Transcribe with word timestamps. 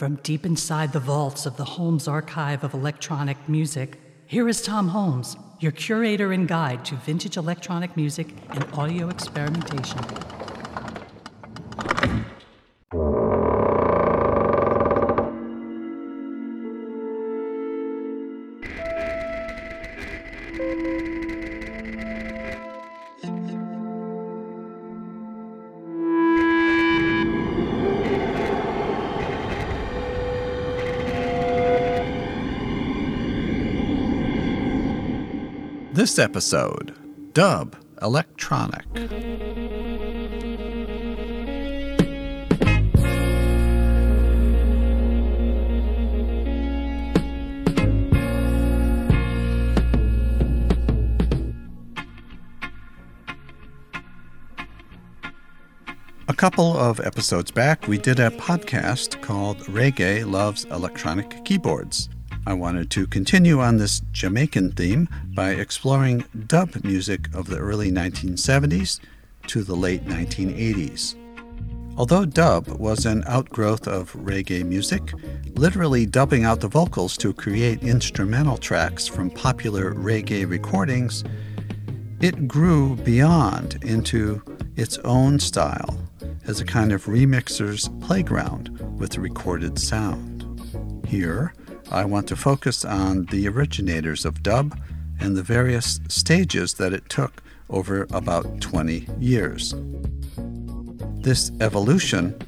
From 0.00 0.16
deep 0.22 0.46
inside 0.46 0.94
the 0.94 0.98
vaults 0.98 1.44
of 1.44 1.58
the 1.58 1.64
Holmes 1.76 2.08
Archive 2.08 2.64
of 2.64 2.72
Electronic 2.72 3.36
Music, 3.46 4.00
here 4.24 4.48
is 4.48 4.62
Tom 4.62 4.88
Holmes, 4.88 5.36
your 5.58 5.72
curator 5.72 6.32
and 6.32 6.48
guide 6.48 6.86
to 6.86 6.94
vintage 6.94 7.36
electronic 7.36 7.94
music 7.98 8.28
and 8.48 8.64
audio 8.72 9.10
experimentation. 9.10 10.00
Episode 36.20 36.94
Dub 37.32 37.76
Electronic. 38.02 38.84
A 56.28 56.32
couple 56.34 56.76
of 56.76 57.00
episodes 57.00 57.50
back, 57.50 57.88
we 57.88 57.98
did 57.98 58.20
a 58.20 58.30
podcast 58.30 59.20
called 59.22 59.58
Reggae 59.60 60.30
Loves 60.30 60.64
Electronic 60.66 61.44
Keyboards. 61.44 62.08
I 62.46 62.54
wanted 62.54 62.90
to 62.92 63.06
continue 63.06 63.60
on 63.60 63.76
this 63.76 64.00
Jamaican 64.12 64.72
theme 64.72 65.08
by 65.34 65.50
exploring 65.50 66.24
dub 66.46 66.82
music 66.82 67.28
of 67.34 67.48
the 67.48 67.58
early 67.58 67.92
1970s 67.92 68.98
to 69.48 69.62
the 69.62 69.76
late 69.76 70.06
1980s. 70.06 71.16
Although 71.96 72.24
dub 72.24 72.68
was 72.68 73.04
an 73.04 73.24
outgrowth 73.26 73.86
of 73.86 74.14
reggae 74.14 74.64
music, 74.64 75.12
literally 75.54 76.06
dubbing 76.06 76.44
out 76.44 76.60
the 76.60 76.68
vocals 76.68 77.16
to 77.18 77.34
create 77.34 77.82
instrumental 77.82 78.56
tracks 78.56 79.06
from 79.06 79.30
popular 79.30 79.92
reggae 79.92 80.48
recordings, 80.48 81.24
it 82.20 82.48
grew 82.48 82.96
beyond 82.96 83.78
into 83.82 84.42
its 84.76 84.96
own 84.98 85.38
style 85.38 85.98
as 86.46 86.60
a 86.60 86.64
kind 86.64 86.90
of 86.92 87.04
remixer's 87.04 87.90
playground 88.00 88.70
with 88.98 89.10
the 89.10 89.20
recorded 89.20 89.78
sound. 89.78 90.46
Here, 91.06 91.52
I 91.90 92.04
want 92.04 92.28
to 92.28 92.36
focus 92.36 92.84
on 92.84 93.26
the 93.26 93.48
originators 93.48 94.24
of 94.24 94.42
dub 94.42 94.78
and 95.18 95.36
the 95.36 95.42
various 95.42 96.00
stages 96.08 96.74
that 96.74 96.92
it 96.92 97.08
took 97.08 97.42
over 97.68 98.06
about 98.12 98.60
20 98.60 99.08
years. 99.18 99.74
This 101.18 101.50
evolution 101.60 102.38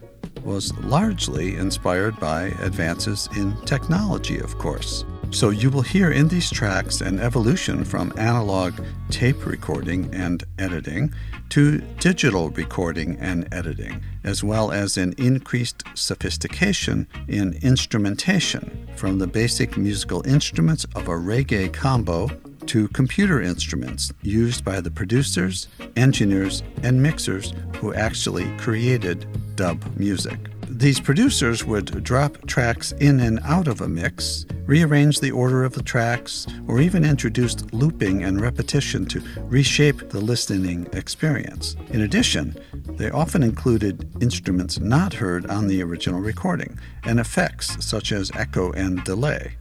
was 0.45 0.77
largely 0.79 1.57
inspired 1.57 2.19
by 2.21 2.45
advances 2.61 3.29
in 3.37 3.57
technology, 3.65 4.39
of 4.39 4.59
course. 4.59 5.05
So 5.31 5.51
you 5.51 5.71
will 5.71 5.83
hear 5.83 6.11
in 6.11 6.29
these 6.29 6.51
tracks 6.51 7.01
an 7.01 7.19
evolution 7.19 7.85
from 7.85 8.13
analog 8.19 8.75
tape 9.11 9.47
recording 9.47 10.13
and 10.15 10.45
editing 10.59 11.13
to 11.53 11.83
digital 12.01 12.49
recording 12.49 13.15
and 13.21 13.47
editing, 13.53 14.03
as 14.25 14.43
well 14.43 14.73
as 14.73 14.97
an 14.97 15.13
increased 15.19 15.83
sophistication 15.93 17.07
in 17.29 17.53
instrumentation 17.61 18.89
from 18.97 19.19
the 19.19 19.27
basic 19.27 19.77
musical 19.77 20.27
instruments 20.27 20.87
of 20.95 21.09
a 21.09 21.11
reggae 21.11 21.71
combo 21.71 22.27
to 22.65 22.89
computer 22.89 23.43
instruments 23.43 24.11
used 24.23 24.65
by 24.65 24.81
the 24.81 24.91
producers, 24.91 25.69
engineers, 25.95 26.63
and 26.83 27.03
mixers 27.03 27.53
who 27.77 27.93
actually 27.93 28.51
created 28.57 29.27
dub 29.55 29.85
music. 29.99 30.39
These 30.75 31.01
producers 31.01 31.67
would 31.67 32.03
drop 32.03 32.47
tracks 32.47 32.93
in 32.93 33.21
and 33.21 33.41
out 33.45 33.69
of 33.69 33.83
a 33.83 33.89
mix, 33.89 34.47
rearrange 34.65 35.21
the 35.21 35.31
order 35.31 35.65
of 35.65 35.75
the 35.75 35.83
tracks, 35.83 36.47
or 36.67 36.81
even 36.81 37.05
introduce 37.05 37.63
looping 37.73 38.25
and 38.25 38.41
repetition 38.41 39.05
to 39.07 39.23
reshape 39.43 40.09
the 40.09 40.21
listening 40.21 40.89
experience. 40.95 41.77
In 41.91 42.01
addition, 42.01 42.57
they 42.87 43.11
often 43.11 43.43
included 43.43 44.11
instruments 44.23 44.81
not 44.81 45.13
heard 45.13 45.45
on 45.51 45.69
the 45.69 45.83
original 45.83 46.21
recording 46.21 46.79
and 47.05 47.21
effects 47.21 47.77
such 47.85 48.11
as 48.11 48.33
echo 48.35 48.73
and 48.73 49.05
delay. 49.05 49.53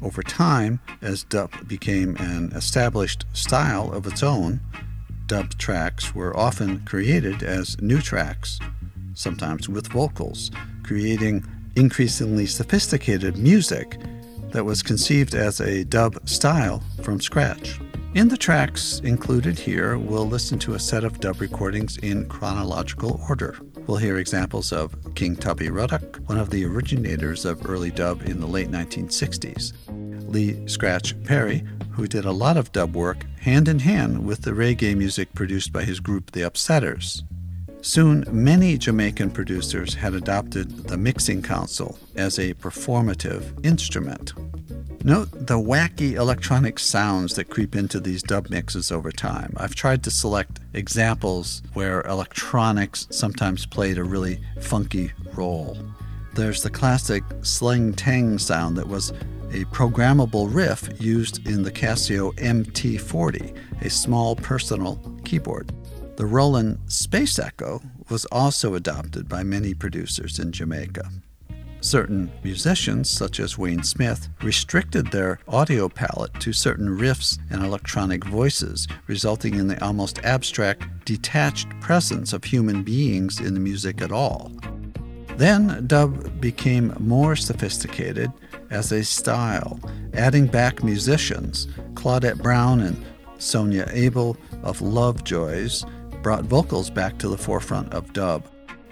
Over 0.00 0.22
time, 0.22 0.78
as 1.02 1.24
dub 1.24 1.66
became 1.66 2.16
an 2.18 2.52
established 2.52 3.24
style 3.32 3.92
of 3.92 4.06
its 4.06 4.22
own, 4.22 4.60
dub 5.26 5.50
tracks 5.58 6.14
were 6.14 6.34
often 6.36 6.84
created 6.84 7.42
as 7.42 7.80
new 7.82 8.00
tracks 8.00 8.60
sometimes 9.20 9.68
with 9.68 9.88
vocals, 9.88 10.50
creating 10.82 11.44
increasingly 11.76 12.46
sophisticated 12.46 13.36
music 13.36 13.98
that 14.50 14.64
was 14.64 14.82
conceived 14.82 15.34
as 15.34 15.60
a 15.60 15.84
dub 15.84 16.28
style 16.28 16.82
from 17.02 17.20
scratch. 17.20 17.78
In 18.14 18.26
the 18.26 18.36
tracks 18.36 18.98
included 19.04 19.56
here, 19.56 19.96
we'll 19.96 20.26
listen 20.26 20.58
to 20.60 20.74
a 20.74 20.80
set 20.80 21.04
of 21.04 21.20
dub 21.20 21.40
recordings 21.40 21.96
in 21.98 22.28
chronological 22.28 23.20
order. 23.28 23.56
We'll 23.86 23.98
hear 23.98 24.18
examples 24.18 24.72
of 24.72 24.96
King 25.14 25.36
Tubby 25.36 25.70
Ruddock, 25.70 26.18
one 26.26 26.38
of 26.38 26.50
the 26.50 26.64
originators 26.64 27.44
of 27.44 27.68
early 27.68 27.92
dub 27.92 28.22
in 28.22 28.40
the 28.40 28.48
late 28.48 28.68
1960s, 28.68 29.72
Lee 30.28 30.66
Scratch 30.66 31.14
Perry, 31.22 31.62
who 31.92 32.08
did 32.08 32.24
a 32.24 32.32
lot 32.32 32.56
of 32.56 32.72
dub 32.72 32.96
work 32.96 33.24
hand 33.40 33.68
in 33.68 33.78
hand 33.78 34.24
with 34.24 34.42
the 34.42 34.52
reggae 34.52 34.96
music 34.96 35.32
produced 35.34 35.72
by 35.72 35.84
his 35.84 36.00
group 36.00 36.32
The 36.32 36.40
Upsetters. 36.40 37.22
Soon, 37.82 38.24
many 38.30 38.76
Jamaican 38.76 39.30
producers 39.30 39.94
had 39.94 40.14
adopted 40.14 40.88
the 40.88 40.98
mixing 40.98 41.40
console 41.40 41.98
as 42.14 42.38
a 42.38 42.54
performative 42.54 43.64
instrument. 43.64 44.34
Note 45.02 45.30
the 45.32 45.58
wacky 45.58 46.12
electronic 46.12 46.78
sounds 46.78 47.34
that 47.34 47.48
creep 47.48 47.74
into 47.74 47.98
these 47.98 48.22
dub 48.22 48.50
mixes 48.50 48.92
over 48.92 49.10
time. 49.10 49.54
I've 49.56 49.74
tried 49.74 50.02
to 50.04 50.10
select 50.10 50.60
examples 50.74 51.62
where 51.72 52.02
electronics 52.02 53.06
sometimes 53.10 53.64
played 53.64 53.96
a 53.96 54.04
really 54.04 54.40
funky 54.60 55.12
role. 55.32 55.78
There's 56.34 56.62
the 56.62 56.70
classic 56.70 57.24
Sleng 57.40 57.94
Teng 57.94 58.38
sound 58.38 58.76
that 58.76 58.88
was 58.88 59.10
a 59.52 59.64
programmable 59.72 60.52
riff 60.54 60.88
used 61.00 61.48
in 61.48 61.62
the 61.62 61.72
Casio 61.72 62.34
MT40, 62.34 63.56
a 63.80 63.90
small 63.90 64.36
personal 64.36 64.96
keyboard. 65.24 65.72
The 66.20 66.26
Roland 66.26 66.80
Space 66.86 67.38
Echo 67.38 67.80
was 68.10 68.26
also 68.26 68.74
adopted 68.74 69.26
by 69.26 69.42
many 69.42 69.72
producers 69.72 70.38
in 70.38 70.52
Jamaica. 70.52 71.08
Certain 71.80 72.30
musicians, 72.44 73.08
such 73.08 73.40
as 73.40 73.56
Wayne 73.56 73.82
Smith, 73.82 74.28
restricted 74.42 75.06
their 75.06 75.38
audio 75.48 75.88
palette 75.88 76.38
to 76.40 76.52
certain 76.52 76.88
riffs 76.88 77.38
and 77.48 77.64
electronic 77.64 78.22
voices, 78.26 78.86
resulting 79.06 79.54
in 79.54 79.66
the 79.66 79.82
almost 79.82 80.18
abstract, 80.18 80.84
detached 81.06 81.70
presence 81.80 82.34
of 82.34 82.44
human 82.44 82.82
beings 82.82 83.40
in 83.40 83.54
the 83.54 83.60
music 83.60 84.02
at 84.02 84.12
all. 84.12 84.52
Then 85.38 85.86
dub 85.86 86.38
became 86.38 86.94
more 87.00 87.34
sophisticated 87.34 88.30
as 88.68 88.92
a 88.92 89.02
style, 89.02 89.80
adding 90.12 90.48
back 90.48 90.84
musicians. 90.84 91.66
Claudette 91.94 92.42
Brown 92.42 92.80
and 92.80 93.02
Sonia 93.38 93.88
Abel 93.90 94.36
of 94.62 94.82
Lovejoys 94.82 95.82
brought 96.22 96.44
vocals 96.44 96.90
back 96.90 97.18
to 97.18 97.28
the 97.28 97.38
forefront 97.38 97.92
of 97.94 98.12
dub. 98.12 98.44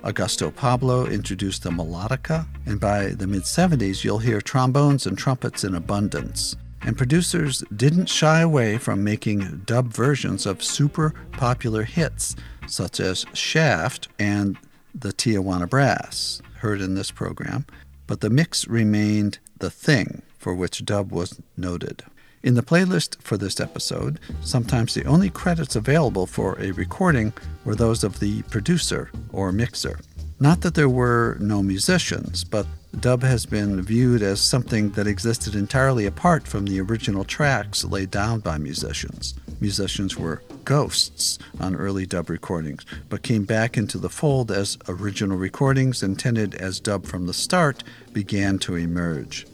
Augustus 0.02 0.52
Pablo 0.56 1.06
introduced 1.06 1.62
the 1.62 1.70
melodica, 1.70 2.46
and 2.66 2.80
by 2.80 3.08
the 3.08 3.26
mid 3.26 3.42
70s, 3.42 4.04
you'll 4.04 4.18
hear 4.18 4.40
trombones 4.40 5.06
and 5.06 5.18
trumpets 5.18 5.64
in 5.64 5.74
abundance. 5.74 6.56
And 6.82 6.96
producers 6.96 7.64
didn't 7.74 8.06
shy 8.06 8.40
away 8.40 8.78
from 8.78 9.02
making 9.02 9.62
dub 9.66 9.92
versions 9.92 10.46
of 10.46 10.62
super 10.62 11.12
popular 11.32 11.82
hits 11.82 12.36
such 12.66 13.00
as 13.00 13.26
Shaft 13.32 14.08
and 14.18 14.56
the 14.94 15.12
Tijuana 15.12 15.68
Brass, 15.68 16.40
heard 16.58 16.80
in 16.80 16.94
this 16.94 17.10
program, 17.10 17.66
but 18.06 18.20
the 18.20 18.30
mix 18.30 18.66
remained 18.68 19.38
the 19.58 19.70
thing 19.70 20.22
for 20.38 20.54
which 20.54 20.84
dub 20.84 21.12
was 21.12 21.40
noted. 21.56 22.04
In 22.48 22.54
the 22.54 22.62
playlist 22.62 23.20
for 23.20 23.36
this 23.36 23.60
episode, 23.60 24.20
sometimes 24.40 24.94
the 24.94 25.04
only 25.04 25.28
credits 25.28 25.76
available 25.76 26.24
for 26.24 26.58
a 26.58 26.70
recording 26.70 27.34
were 27.66 27.74
those 27.74 28.02
of 28.02 28.20
the 28.20 28.40
producer 28.44 29.10
or 29.34 29.52
mixer. 29.52 30.00
Not 30.40 30.62
that 30.62 30.72
there 30.72 30.88
were 30.88 31.36
no 31.40 31.62
musicians, 31.62 32.44
but 32.44 32.66
dub 33.00 33.22
has 33.22 33.44
been 33.44 33.82
viewed 33.82 34.22
as 34.22 34.40
something 34.40 34.92
that 34.92 35.06
existed 35.06 35.54
entirely 35.54 36.06
apart 36.06 36.48
from 36.48 36.64
the 36.64 36.80
original 36.80 37.22
tracks 37.22 37.84
laid 37.84 38.10
down 38.10 38.40
by 38.40 38.56
musicians. 38.56 39.34
Musicians 39.60 40.16
were 40.16 40.42
ghosts 40.64 41.38
on 41.60 41.76
early 41.76 42.06
dub 42.06 42.30
recordings, 42.30 42.86
but 43.10 43.22
came 43.22 43.44
back 43.44 43.76
into 43.76 43.98
the 43.98 44.08
fold 44.08 44.50
as 44.50 44.78
original 44.88 45.36
recordings 45.36 46.02
intended 46.02 46.54
as 46.54 46.80
dub 46.80 47.04
from 47.04 47.26
the 47.26 47.34
start 47.34 47.84
began 48.14 48.58
to 48.60 48.74
emerge. 48.74 49.46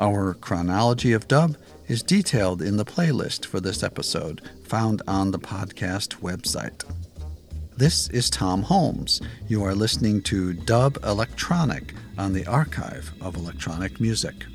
Our 0.00 0.34
chronology 0.34 1.12
of 1.12 1.28
dub 1.28 1.56
is 1.88 2.02
detailed 2.02 2.62
in 2.62 2.76
the 2.76 2.84
playlist 2.84 3.44
for 3.46 3.60
this 3.60 3.82
episode, 3.82 4.42
found 4.64 5.02
on 5.06 5.30
the 5.30 5.38
podcast 5.38 6.20
website. 6.20 6.84
This 7.76 8.08
is 8.08 8.30
Tom 8.30 8.62
Holmes. 8.62 9.20
You 9.48 9.62
are 9.64 9.74
listening 9.74 10.22
to 10.22 10.54
Dub 10.54 10.98
Electronic 11.04 11.92
on 12.18 12.32
the 12.32 12.46
Archive 12.46 13.12
of 13.20 13.36
Electronic 13.36 14.00
Music. 14.00 14.46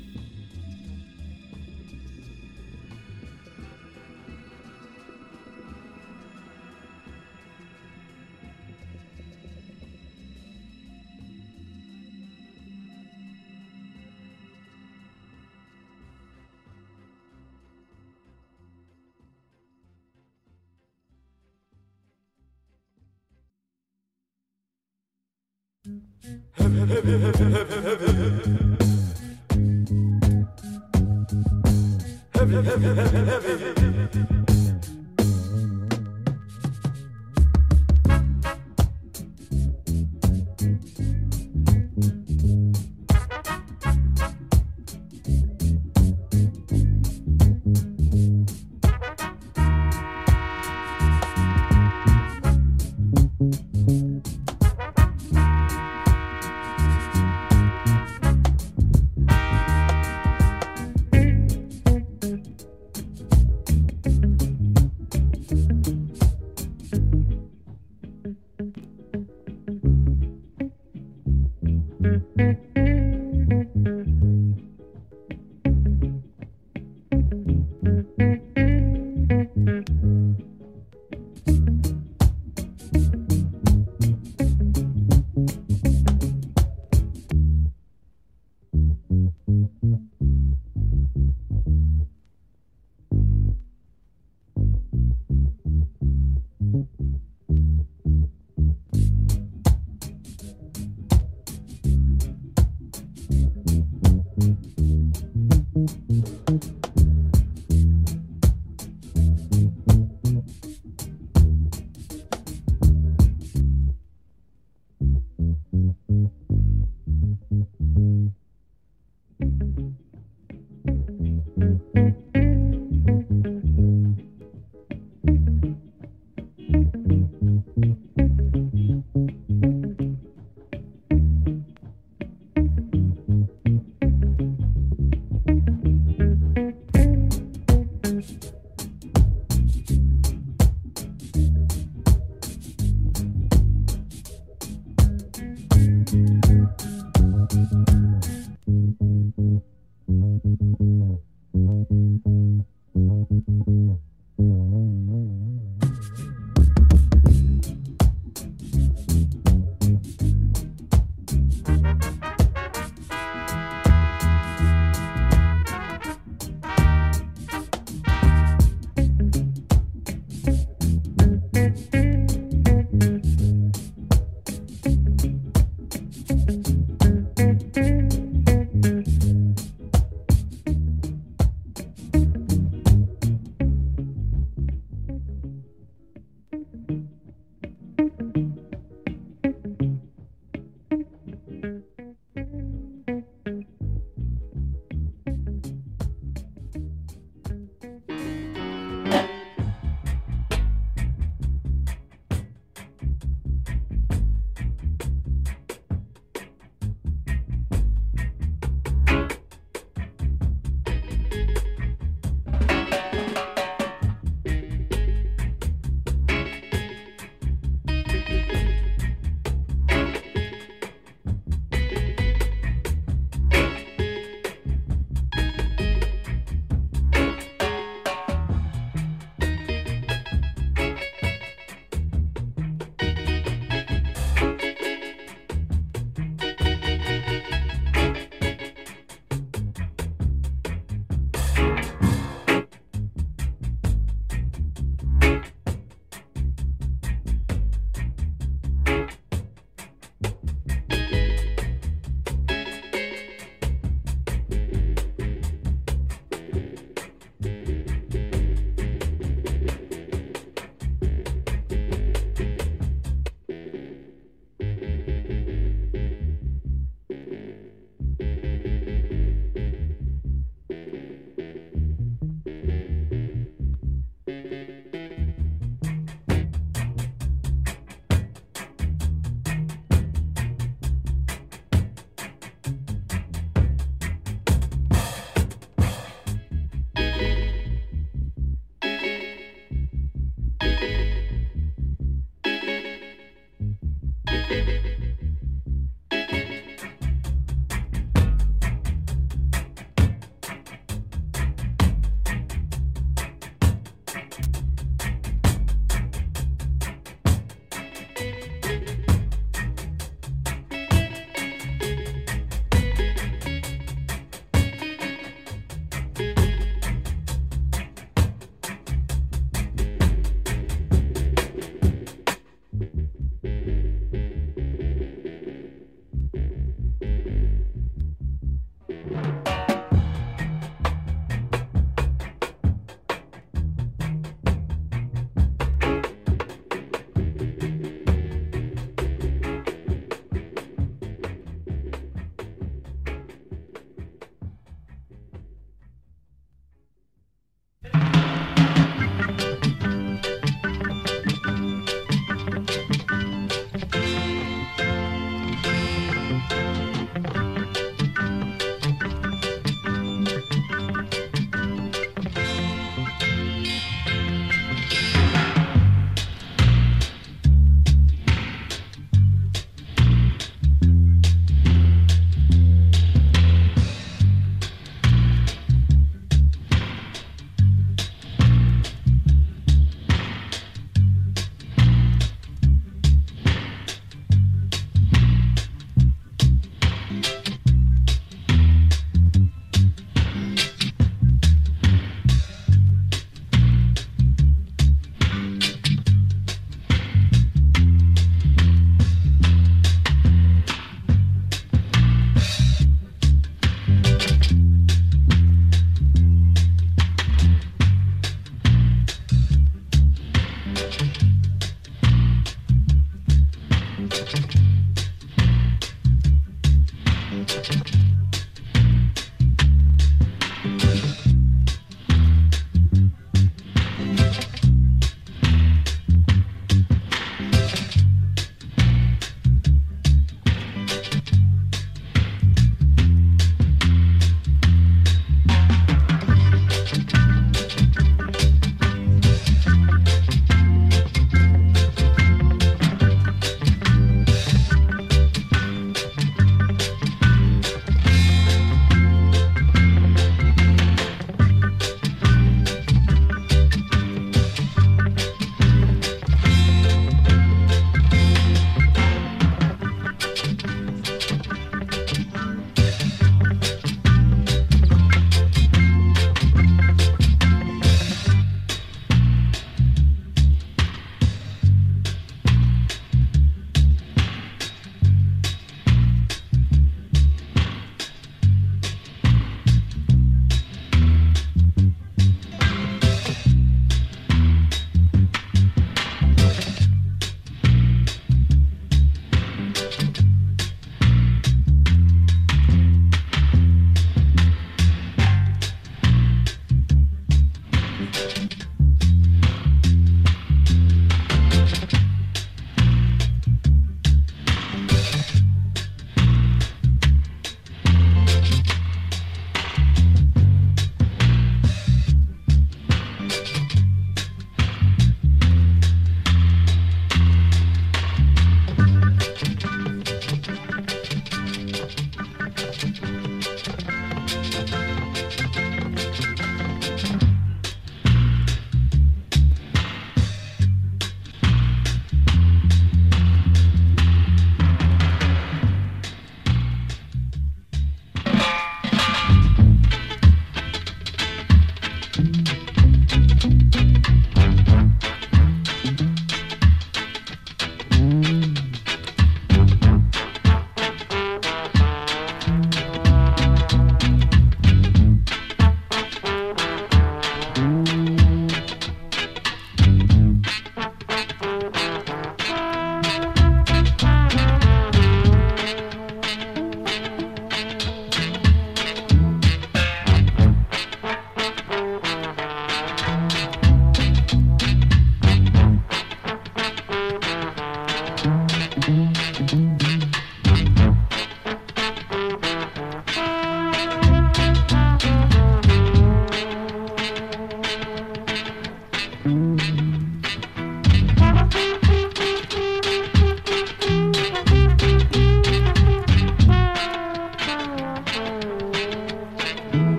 heavy, 25.84 26.78
heavy, 26.86 27.18
heavy, 27.18 27.44
heavy, 27.50 27.82
heavy. 27.82 28.76
Heavy, 32.34 32.54
heavy, 32.62 32.94
heavy, 32.94 33.24
heavy, 33.26 33.58
heavy. 33.58 34.71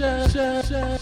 Against 0.00 0.36
nation. 0.36 0.70
This 0.70 0.97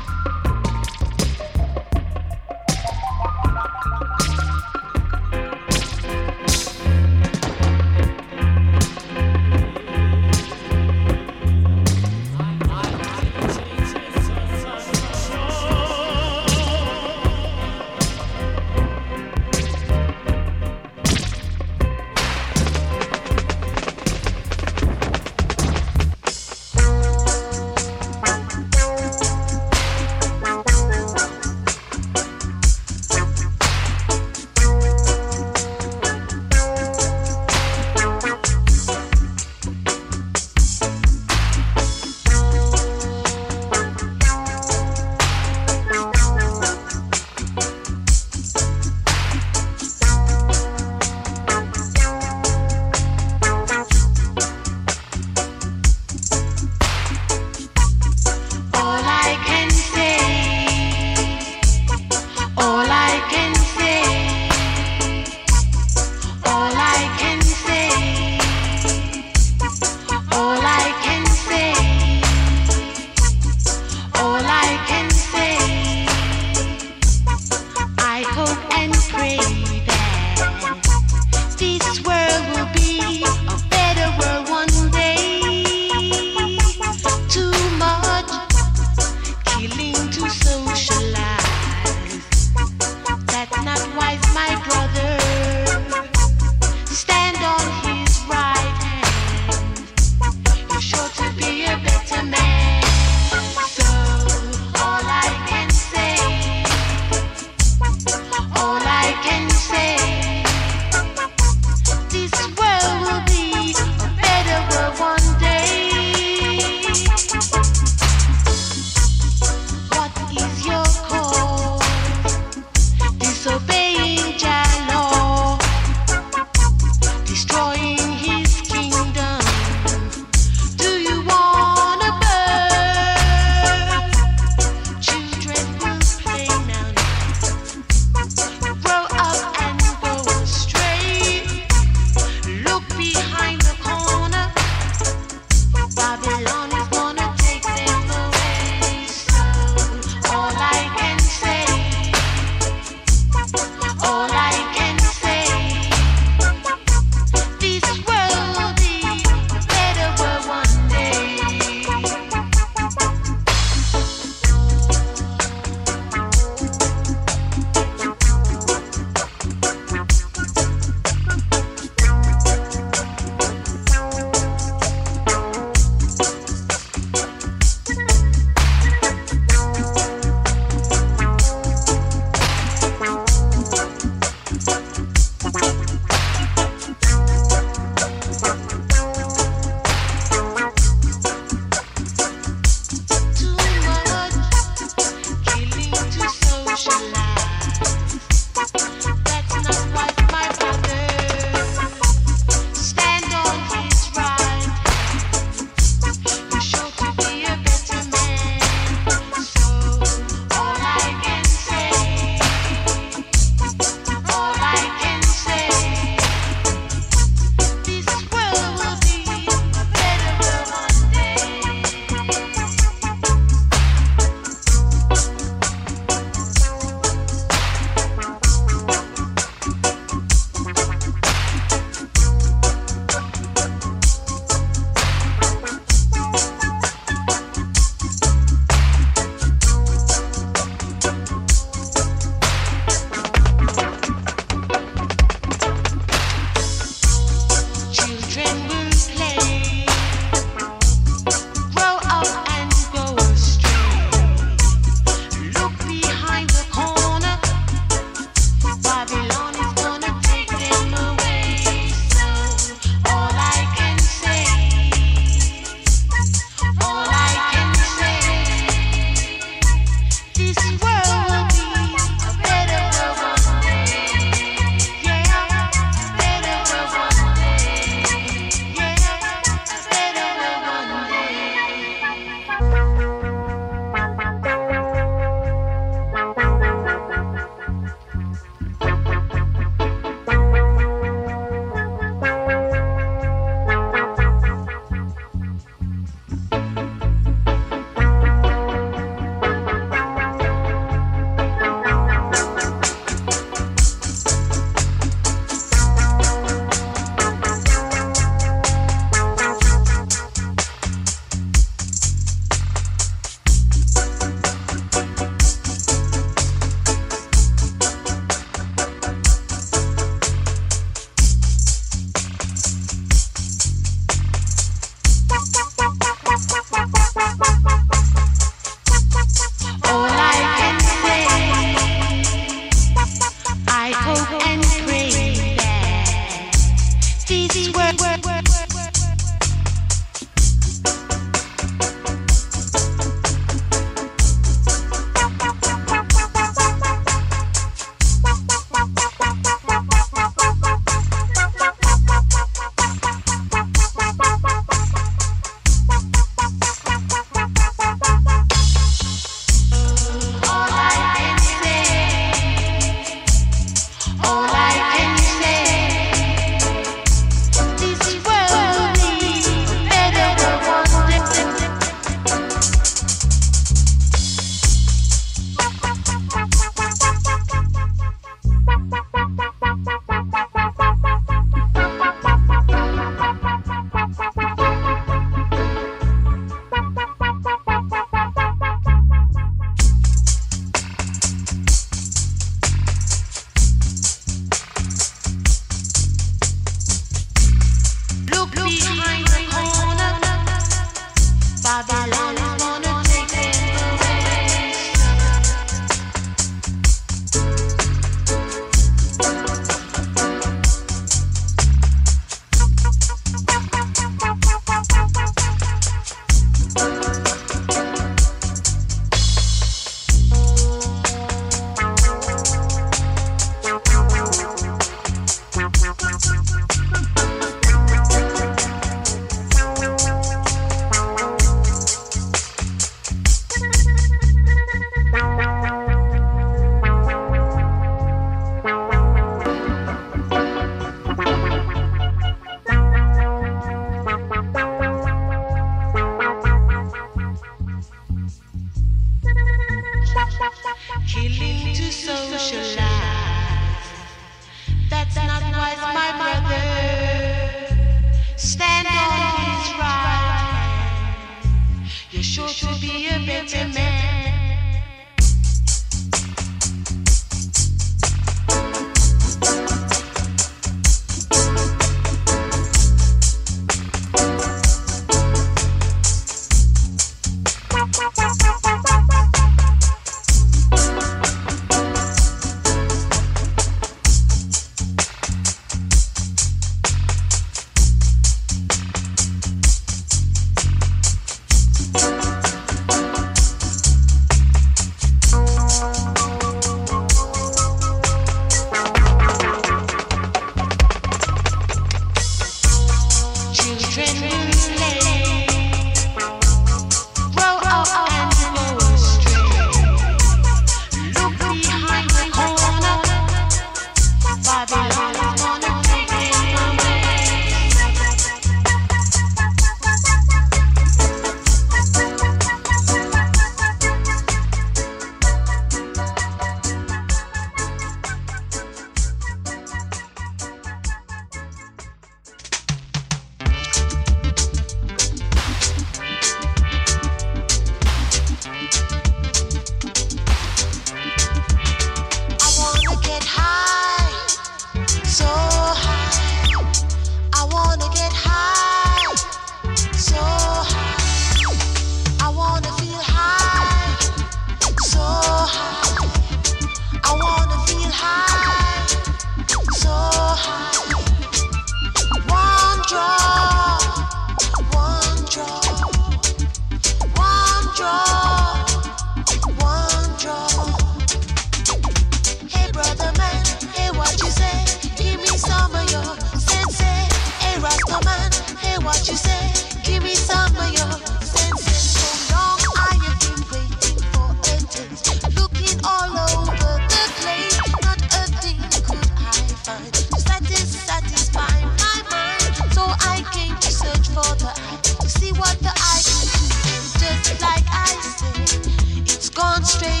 gone 599.33 599.63
straight. 599.63 600.00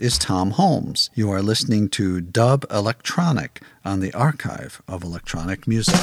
Is 0.00 0.18
Tom 0.18 0.52
Holmes. 0.52 1.10
You 1.14 1.30
are 1.30 1.42
listening 1.42 1.90
to 1.90 2.22
Dub 2.22 2.64
Electronic 2.70 3.62
on 3.84 4.00
the 4.00 4.14
Archive 4.14 4.80
of 4.88 5.04
Electronic 5.04 5.68
Music. 5.68 6.00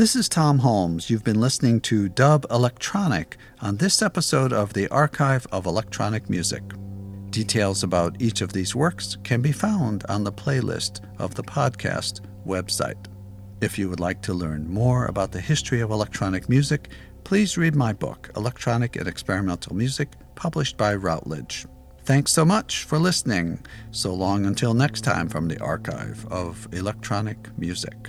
This 0.00 0.16
is 0.16 0.30
Tom 0.30 0.60
Holmes. 0.60 1.10
You've 1.10 1.24
been 1.24 1.42
listening 1.42 1.78
to 1.82 2.08
Dub 2.08 2.46
Electronic 2.50 3.36
on 3.60 3.76
this 3.76 4.00
episode 4.00 4.50
of 4.50 4.72
the 4.72 4.88
Archive 4.88 5.46
of 5.52 5.66
Electronic 5.66 6.30
Music. 6.30 6.62
Details 7.28 7.82
about 7.82 8.16
each 8.18 8.40
of 8.40 8.54
these 8.54 8.74
works 8.74 9.18
can 9.24 9.42
be 9.42 9.52
found 9.52 10.04
on 10.08 10.24
the 10.24 10.32
playlist 10.32 11.04
of 11.18 11.34
the 11.34 11.42
podcast 11.42 12.22
website. 12.46 13.08
If 13.60 13.78
you 13.78 13.90
would 13.90 14.00
like 14.00 14.22
to 14.22 14.32
learn 14.32 14.72
more 14.72 15.04
about 15.04 15.32
the 15.32 15.40
history 15.42 15.82
of 15.82 15.90
electronic 15.90 16.48
music, 16.48 16.88
please 17.24 17.58
read 17.58 17.74
my 17.74 17.92
book, 17.92 18.30
Electronic 18.36 18.96
and 18.96 19.06
Experimental 19.06 19.76
Music, 19.76 20.08
published 20.34 20.78
by 20.78 20.94
Routledge. 20.94 21.66
Thanks 22.04 22.32
so 22.32 22.46
much 22.46 22.84
for 22.84 22.98
listening. 22.98 23.62
So 23.90 24.14
long 24.14 24.46
until 24.46 24.72
next 24.72 25.02
time 25.02 25.28
from 25.28 25.46
the 25.46 25.60
Archive 25.60 26.26
of 26.30 26.66
Electronic 26.72 27.36
Music. 27.58 28.08